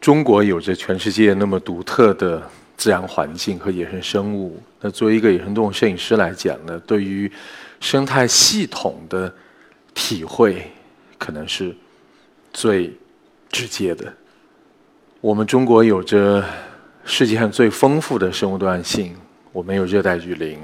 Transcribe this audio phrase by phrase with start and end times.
[0.00, 2.42] 中国有着全世界那么独特的
[2.76, 7.30] 自然环境和野生生物，那作为一个野生动物摄影师来讲呢，对于
[7.80, 9.32] 生态系统的
[9.92, 10.70] 体会，
[11.18, 11.76] 可能是
[12.50, 12.90] 最
[13.50, 14.10] 直接的。
[15.20, 16.42] 我们中国有着
[17.04, 19.14] 世界上最丰富的生物多样性，
[19.52, 20.58] 我们有热带雨林，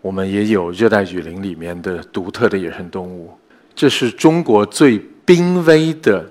[0.00, 3.30] 我们也有热带雨林里面的独特的野生动物。
[3.74, 6.24] 这是中国最濒危的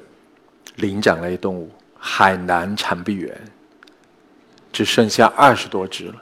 [0.77, 1.69] 灵长类动物——
[2.05, 3.33] 海南长臂猿，
[4.73, 6.15] 只剩下二十多只了。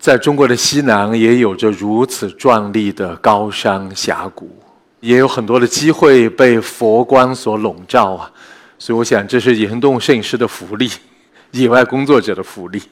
[0.00, 4.50] 在中国的西南，也有着如此壮丽的高山峡谷，
[4.98, 8.32] 也有很多的机会被佛光所笼罩啊。
[8.76, 10.90] 所以，我想这是野生动物摄影师的福利，
[11.52, 12.82] 野外工作者的福利。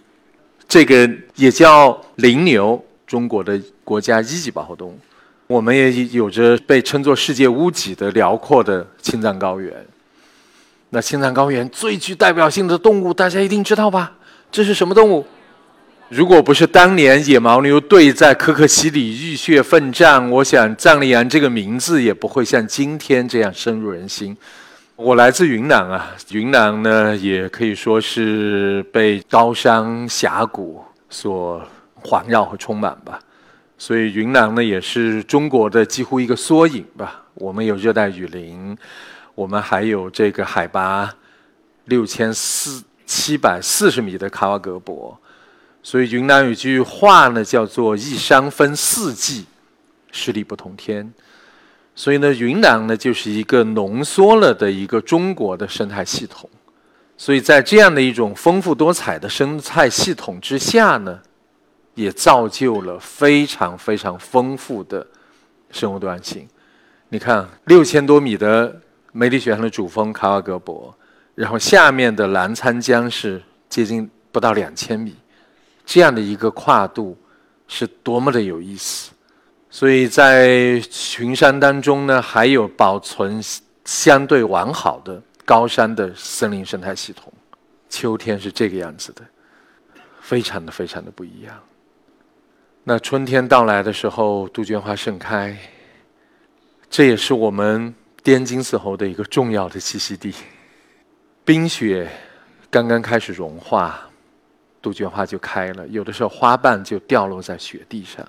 [0.68, 4.98] 这个也叫羚牛，中国的国家一级保护动物。
[5.48, 9.84] 我们也有着被称作世界屋脊的辽阔的青藏高原。
[10.95, 14.12] 那青藏高原最具代表性的动物，大家一定知道吧？
[14.51, 15.26] 这是什么动物？
[16.10, 24.37] 如果不是当年野牦牛队在可可西里浴血奋战，我想藏羚羊这个名字也不会像今天这样深入人心。
[24.95, 31.63] 我来自云南啊，云南呢也可以说是被高山峡谷所
[31.95, 33.18] 环绕和充满吧，
[33.79, 37.23] 所以云南呢也是中国的几乎一个缩影吧。
[37.32, 38.76] 我们有热带雨林，
[39.35, 41.15] 我们还有这个海拔
[41.87, 45.19] 六千四七百四十米的卡瓦格博，
[45.83, 49.47] 所以云南有句话呢叫做“一山分四季，
[50.10, 51.13] 十里不同天”。
[51.95, 56.49] 所以呢，云南呢就是一个浓缩了的一个中国的生态系统。
[57.19, 61.21] 所以在这样的一种丰富多彩的生态系统之下呢，
[61.95, 65.06] 也造就了非常非常丰富的
[65.71, 66.49] 生物多样性。
[67.10, 68.81] 你看，六千多米的
[69.12, 70.94] 梅里雪山的主峰卡瓦格博，
[71.34, 75.15] 然后下面的澜沧江是接近不到两千米，
[75.84, 77.16] 这样的一个跨度
[77.69, 79.12] 是多么的有意思。
[79.70, 83.41] 所以在群山当中呢，还有保存
[83.84, 87.32] 相对完好的高山的森林生态系统。
[87.88, 89.22] 秋天是这个样子的，
[90.20, 91.54] 非常的非常的不一样。
[92.84, 95.56] 那春天到来的时候，杜鹃花盛开，
[96.91, 100.33] 这也是我们滇金丝猴的一个重要的栖息地。
[101.44, 102.09] 冰雪
[102.71, 104.00] 刚刚开始融化，
[104.81, 108.27] 杜鹃花就开了，有的时候花瓣就掉落在雪地上。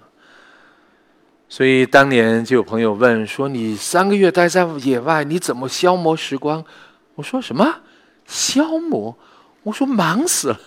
[1.48, 6.66] 所以当年就有朋友问说：“你三个月待在野外，你怎么消磨时光？”
[7.14, 7.82] 我说：“什么
[8.26, 9.16] 消磨？”
[9.62, 10.60] 我说：“忙死了。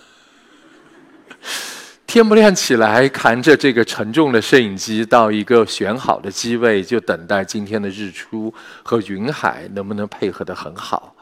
[2.07, 8.51] 天不亮起来，扛着这个沉重的摄影机到一个选好的机位，就等待今天的日出
[8.81, 11.13] 和云海能不能配合的很好。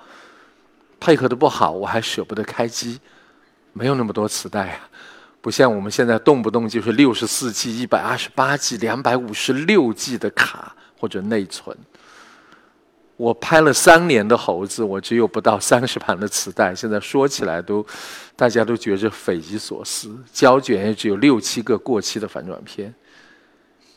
[0.99, 2.99] 配合的不好，我还舍不得开机，
[3.73, 4.87] 没有那么多磁带啊。”
[5.41, 11.75] 不像我们现在动不动就是六十四 G、一百二十八 G、两百五十六 G 的卡或者内存。
[13.17, 17.85] 我拍了三年的猴子，我只有不到三十盘的磁带，现在说起来都，
[18.35, 20.13] 大家都觉着匪夷所思。
[20.33, 22.93] 胶卷也只有六七个过期的反转片，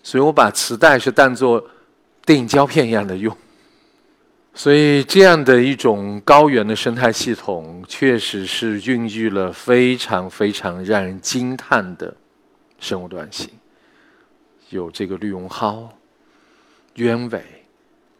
[0.02, 1.64] 所以我把磁带是当做
[2.24, 3.36] 电影胶片一样的用。
[4.54, 12.12] 所以，这样的一种高原的生态系统，确实是孕育了非常非常让人惊叹的
[12.80, 13.48] 生物多样性。
[14.70, 15.88] 有这个绿绒蒿、
[16.94, 17.57] 鸢尾，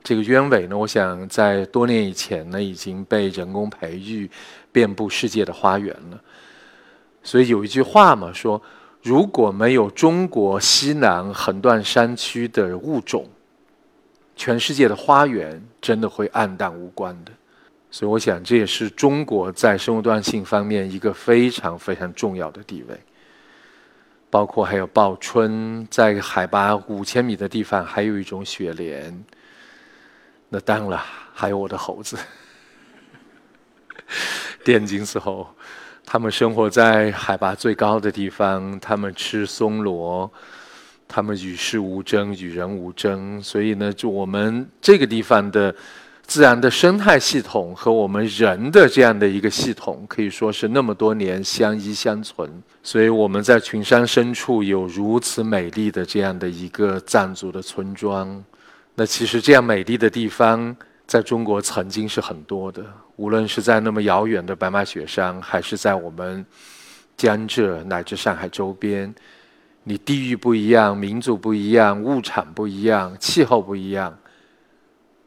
[0.03, 4.31] 这个鸢尾呢，我想在多年以前呢，已经被人工培育，
[4.73, 6.19] 遍布世界的花园了。
[7.23, 8.63] 所以有一句话嘛，说
[9.03, 13.29] 如果没有中国西南横断山区的物种，
[14.35, 17.33] 全世界的花园真的会黯淡无光的，
[17.91, 22.99] 所以我想这也是中国在生物多样性方面一个非常非常重要的地位。
[24.31, 29.25] 包括还有报春，在海拔五千米的地方还有一种雪莲。
[30.49, 31.01] 那当然
[31.35, 32.17] 还有我的猴子，
[34.65, 35.47] 滇金丝猴，
[36.05, 40.31] 它们生活在海拔最高的地方，它们吃松萝。
[41.11, 45.75] 他们与世无争，与人无争，所以呢，就我们这个地方的
[46.27, 52.63] 自然的生态系统和我们人的这样的一个系统，可以说是那么多年相依相存。
[52.83, 58.45] 所以我们在群山深处有如此美丽的这样的一个藏族的村庄。
[58.99, 62.85] 那其实这样美丽的地方，在中国曾经是很多的，
[63.15, 66.45] 无论是在那么遥远的白马雪山，还是在我们
[67.17, 69.15] 江浙乃至上海周边。
[69.85, 74.19] 你地域不一样，民族不一样，物产不一样，气候不一样，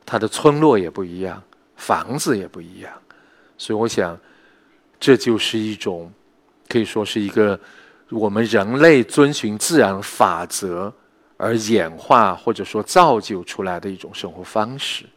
[0.06, 1.42] 它的村落也不一样，
[1.78, 2.92] 房子也不一样，
[3.58, 4.20] 所以我想，
[5.00, 6.12] 这就是一种
[6.68, 7.58] 可以说是一个
[8.10, 10.94] 我们人类遵循自然法则
[11.42, 15.08] 而演化或者说造就出来的一种生活方式。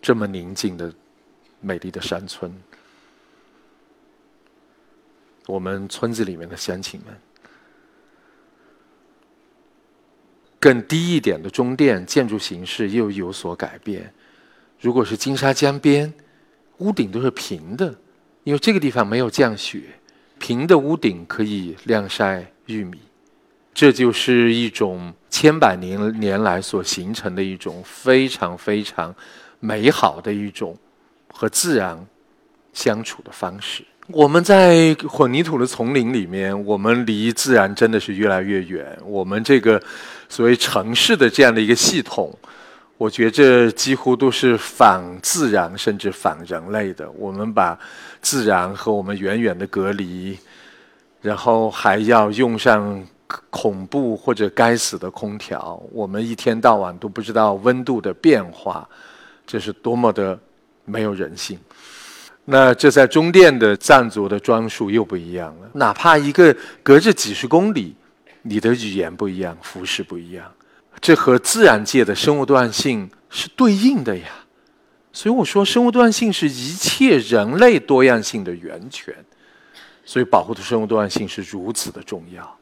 [0.00, 0.90] 这么宁静的、
[1.60, 2.50] 美丽的山村，
[5.46, 7.14] 我们村子里面的乡亲们。
[10.58, 14.10] 更低一点的中殿建筑形式又有所改变。
[14.80, 16.10] 如果是金沙江边，
[16.78, 17.94] 屋顶都是平的，
[18.44, 19.82] 因为这个地方没有降雪，
[20.38, 22.98] 平的屋顶可以晾晒玉米。
[23.74, 29.14] 这就是一种千百年年来所形成的一种非常非常
[29.60, 30.76] 美好的一种
[31.32, 32.06] 和自然
[32.72, 33.82] 相处的方式。
[34.08, 38.98] 我们在混凝土的丛林里面，我们离自然真的是越来越远。
[39.04, 39.80] 我们这个
[40.28, 42.36] 所谓城市的这样的一个系统，
[42.98, 47.08] 我觉着几乎都是反自然，甚至反人类的。
[47.12, 47.78] 我们把
[48.20, 50.36] 自然和我们远远的隔离，
[51.22, 53.02] 然后还要用上
[53.50, 55.82] 恐怖或者该死的空调。
[55.92, 58.88] 我们一天到晚都不知道温度的变化，
[59.46, 60.38] 这是多么的
[60.84, 61.58] 没有人性。
[62.44, 65.70] 那这在中甸的藏族的装束又不一样了。
[65.74, 67.94] 哪怕一个隔着几十公里，
[68.42, 70.52] 你的语言不一样，服饰不一样，
[71.00, 74.26] 这和自然界的生物多样性是对应的呀。
[75.12, 79.14] 所以我说，生物多样性是一切人类多样性的源泉。
[80.04, 82.58] 所以保护的生物多样性是如此的重要。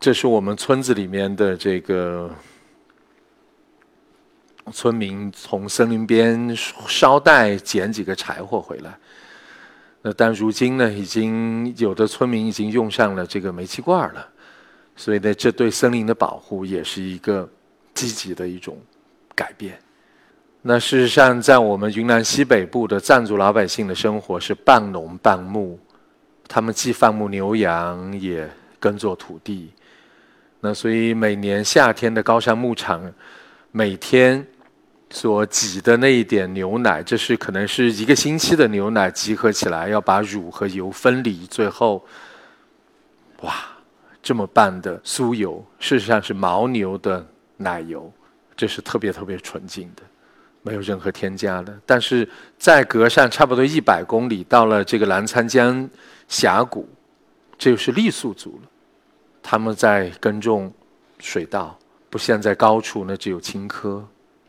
[0.00, 2.28] 这是我们村子里面的这个。
[4.72, 6.54] 村民从森林边
[6.86, 8.96] 捎带捡几个柴火回来，
[10.00, 14.28] 那但如今呢，已经有的村民已经用上了这个煤气罐了，
[14.94, 17.48] 所以呢，这对森林的保护也是一个
[17.94, 18.78] 积极的一种
[19.34, 19.76] 改变。
[20.62, 25.76] 那事实上，在我们云南西北部的藏族老百姓的生活是半农半牧，
[26.46, 28.48] 他们既放牧牛羊，也
[28.78, 29.72] 耕作土地。
[30.60, 33.12] 那所以每年夏天的高山牧场，
[33.72, 34.46] 每天。
[35.12, 42.06] 所挤的那一点牛奶，这是可能是一个星期的牛奶集合起来，要把乳和油分离，最后，
[43.40, 43.52] 哇，
[44.22, 47.26] 这么棒的酥油，事实上是牦牛的
[47.56, 48.08] 奶油，
[48.56, 50.04] 这是特别特别纯净的，
[50.62, 51.76] 没有任何添加的。
[51.84, 55.90] 但是再隔上差不多一百公里，到了这个澜沧江
[56.28, 56.88] 峡谷，
[57.58, 58.69] 这就是傈僳族了，
[59.50, 60.72] 他们在耕种
[61.18, 61.76] 水稻，
[62.08, 64.00] 不像在高处，那只有青稞。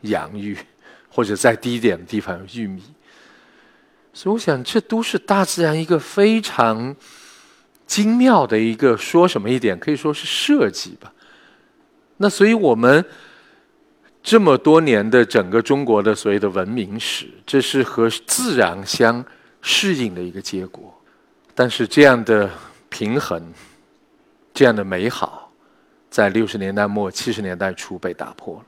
[0.02, 0.56] 洋芋，
[1.10, 2.80] 或者在低点的地方有玉米，
[4.12, 6.94] 所以我想，这都是大自然一个非常
[7.84, 11.12] 精妙的一个说什么一点，可以说是设计吧。
[12.18, 13.04] 那所以我们
[14.22, 19.24] 这么多年的整个中国的所谓的文明史，这是和自然相
[19.62, 20.96] 适应的一个结果。
[21.56, 22.48] 但是这样的
[22.88, 23.52] 平衡，
[24.54, 25.50] 这样的美好，
[26.10, 28.64] 在六十年代末七十年代初被打破了。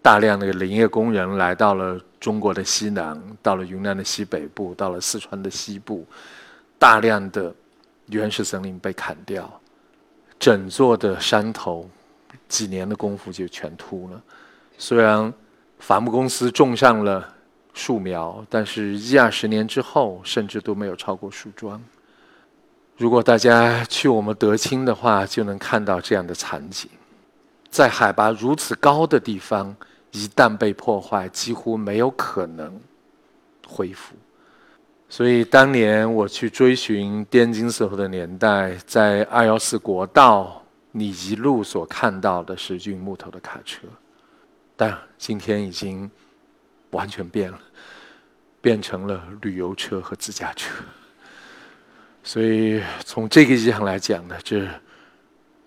[0.00, 6.06] 大量的林业工人来到了中国的西南，到了云南的西北部，到了四川的西部，
[6.78, 7.54] 大量的
[8.08, 9.50] 原始森林被砍掉，
[10.38, 11.88] 整座的山头
[12.48, 14.22] 几年的功夫就全秃了。
[14.76, 15.32] 虽然
[15.78, 17.26] 伐木公司种上了
[17.72, 21.82] 树苗，但是一二十年之后，甚至都没有超过树桩。
[22.96, 26.88] 如果大家去我们德清的话，就能看到这样的场景，
[27.68, 29.74] 在海拔如此高的地方。
[30.12, 32.80] 一旦被破坏，几乎没有可能
[33.66, 34.14] 恢复。
[35.08, 43.88] 所以当年我去追寻滇金时候的年代，在二幺四国道，你一路所看到的是运木头的卡车，
[44.76, 46.08] 但今天已经
[46.90, 47.58] 完全变了，
[48.60, 50.72] 变成了旅游车和自驾车。
[52.24, 54.66] 所以从这个意义上来讲呢，这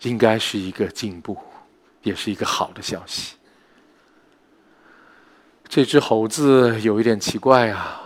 [0.02, 1.38] 应该是一个进步，
[2.02, 3.36] 也是一个好的消息。
[5.70, 8.02] 这只猴子有一点奇怪啊，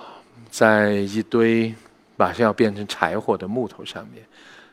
[0.50, 1.74] 在一堆
[2.18, 4.22] 马上要变成柴火的木头上面。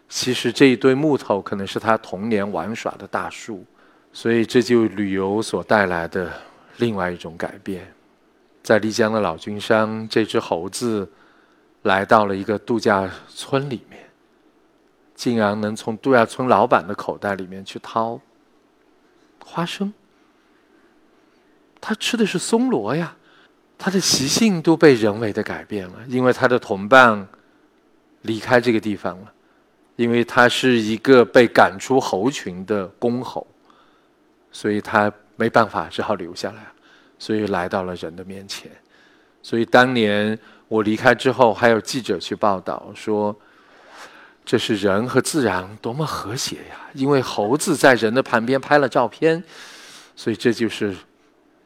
[0.08, 3.64] 其实这一堆木头可能是他童年玩耍的大树，
[4.12, 6.32] 所以这就旅游所带来的
[6.78, 7.86] 另外一种改变。
[8.62, 11.08] 在丽江的老君山，这只猴子
[11.82, 14.10] 来到了一个度假村里面，
[15.14, 18.20] 竟然能从度假村老板的口袋里面去掏
[19.44, 19.92] 花生。
[21.80, 23.16] 他吃的是松萝呀，
[23.78, 27.26] 他的习性都被人为的改变了，因为他的同伴
[28.22, 29.32] 离开这个地方了，
[29.94, 33.46] 因为他是一个被赶出猴群的公猴，
[34.50, 36.66] 所以他没办法，只好留下来，
[37.16, 38.70] 所以来到了人的面前。
[39.40, 40.36] 所以当年
[40.68, 43.34] 我离开之后，还有记者去报道说，
[44.44, 46.88] 这是人和自然多么和谐呀！
[46.94, 49.42] 因为猴子在人的旁边拍了照片，
[50.14, 50.94] 所以这就是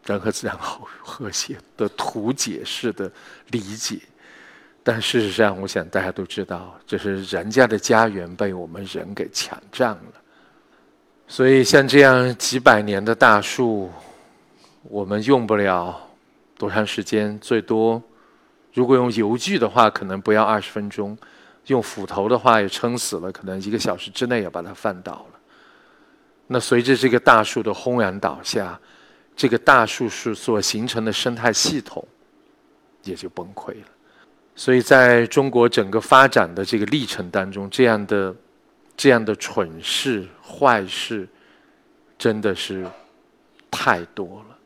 [0.04, 3.10] 人和自然和和谐的图解式的
[3.50, 4.00] 理解。
[4.84, 10.12] 但事实上，我想大家都知道，这是人家的家园被我们人给抢占了。
[11.28, 13.90] 所以，像这样几百年的大树，
[14.82, 16.00] 我们用不了。
[16.58, 17.38] 多长时间？
[17.38, 18.02] 最多，
[18.72, 21.16] 如果用油锯的话，可能不要二十分钟；
[21.66, 25.38] 用斧头的话，也撑死了，可能一个小时之内也把它翻倒了。
[26.46, 28.78] 那随着这个大树的轰然倒下，
[29.36, 32.06] 这个大树是所形成的生态系统
[33.02, 33.86] 也就崩溃了。
[34.54, 38.34] 所以，在中国整个发展的这个历程当中，这样的、
[38.94, 41.26] 这样的蠢事、坏事，
[42.18, 42.86] 真的是
[43.70, 44.58] 太多了。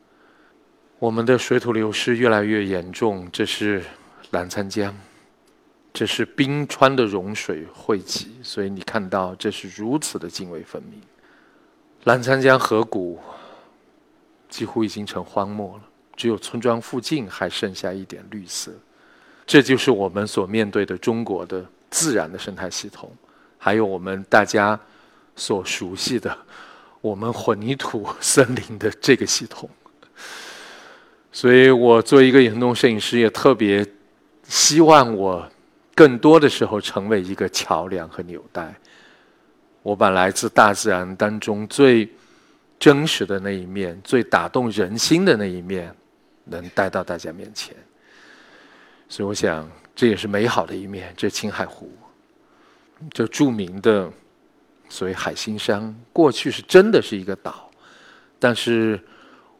[0.99, 3.81] 我们的水土流失越来越严重，这是
[4.31, 4.93] 澜沧江，
[5.93, 11.01] 这是冰川的融水汇集，所以你看到这是如此的泾渭分明。
[12.03, 13.19] 澜沧江河谷
[14.49, 15.83] 几乎已经成荒漠了，
[16.15, 18.71] 只有村庄附近还剩下一点绿色。
[19.45, 23.09] 这就是我们所面对的中国的自然的生态系统，
[23.57, 24.77] 还有我们大家
[25.37, 26.37] 所熟悉的
[26.99, 29.69] 我们混凝土森林的这个系统。
[31.31, 33.85] 所以我作为一个野生动摄影师，也特别
[34.47, 35.47] 希望我
[35.93, 38.73] 更多的时候成为一个桥梁和纽带。
[39.83, 42.09] 我把来自大自然当中最
[42.79, 45.93] 真实的那一面、最打动人心的那一面，
[46.45, 47.75] 能带到大家面前。
[49.09, 51.13] 所以我想，这也是美好的一面。
[51.17, 51.91] 这青海湖，
[53.11, 54.09] 这著名的
[54.89, 57.69] 所谓海心山，过去是真的是一个岛，
[58.39, 58.99] 但是。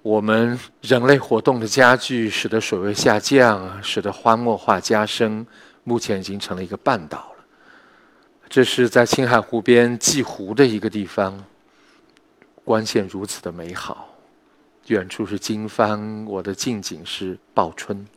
[0.07, 5.45] 我们人类活动的加剧，使得水位下降，使得荒漠化加深，
[5.83, 7.43] 目前已经成了一个半岛了。
[8.47, 11.43] 这是在青海湖边祭湖的一个地方，
[12.63, 14.07] 光线如此的美好，
[14.85, 18.07] 远处是经幡，我的近景是报春。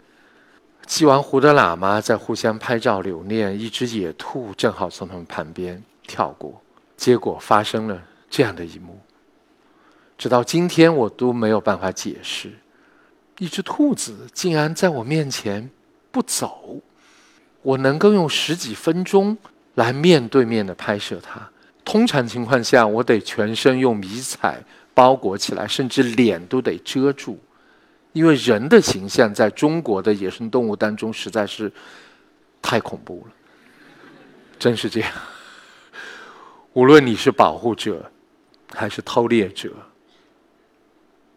[0.86, 6.62] 祭完湖的喇嘛在互相拍照留念，一只野兔正好从他们旁边跳过，
[6.96, 8.96] 结果发生了这样的一幕。
[10.20, 12.52] 直到今天，我都没有办法解释，
[13.38, 15.70] 一只兔子竟然在我面前
[16.10, 16.78] 不走。
[17.62, 19.34] 我能够用十几分钟
[19.76, 21.40] 来面对面的拍摄它。
[21.86, 24.62] 通常情况下，我得全身用迷彩
[24.92, 27.38] 包裹起来，甚至脸都得遮住，
[28.12, 31.72] 因为人的形象在中国的野生动物当中实在是
[32.60, 33.32] 太恐怖了。
[34.58, 35.10] 真是这样，
[36.74, 38.12] 无论你是保护者
[38.74, 39.72] 还是偷猎者。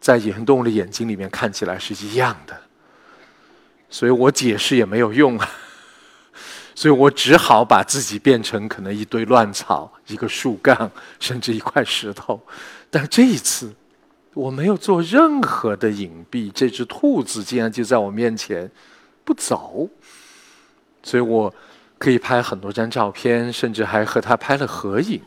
[0.03, 2.53] 在野生动物的眼睛里面看起来是一样的，
[3.89, 5.50] 所以我解释也没有用啊，
[6.75, 10.91] 所以我只好把自己变成可能一堆乱草、一个树干，
[11.22, 12.45] 甚至一块石头。
[12.91, 13.74] 但这一次，
[14.33, 18.69] 我没有做任何的隐蔽，这只兔子竟然就在我面前
[19.24, 19.88] 不走，
[21.01, 21.55] 所以我
[21.98, 25.22] 可以拍很多张照片，甚至还和它拍了合影。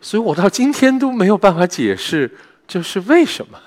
[0.00, 2.34] 所以我到今天都没有办法解释。
[2.66, 3.58] 这是为什么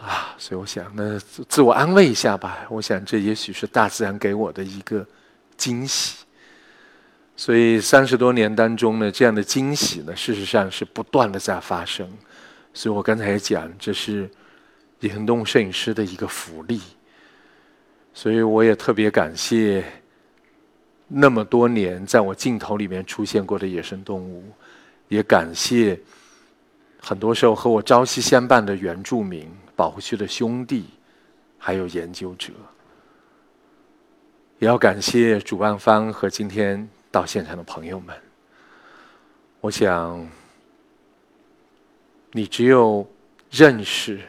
[0.00, 0.34] 啊？
[0.36, 2.66] 所以我想，那自我安慰一下吧。
[2.68, 5.06] 我想，这也许是大自然给我的一个
[5.56, 6.24] 惊喜。
[7.36, 12.06] 所以三十多年当中呢，这样的惊喜呢，事实上是不断的在发生。
[12.74, 14.28] 所以我刚才也讲，这是
[15.00, 16.80] 野生动物摄影师的一个福利。
[18.12, 19.84] 所以我也特别感谢
[21.08, 24.52] 那么多年在我镜头里面出现过的野生动物，
[25.08, 25.98] 也感谢。
[27.04, 30.84] 很多时候和我朝夕相伴的原住民、保护区的兄弟，
[31.58, 32.52] 还有研究者，
[34.60, 38.16] 也要感谢主办方和今天到现场的朋友们。
[39.60, 40.24] 我想，
[42.30, 43.04] 你只有
[43.50, 44.20] 认识，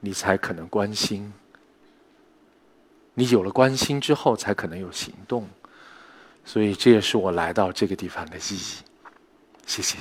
[0.00, 1.32] 你才可能关心；
[3.14, 5.48] 你有了关心之后，才可能有行动。
[6.44, 8.82] 所以，这也是我来到这个地方的意义。
[9.64, 9.98] 谢谢。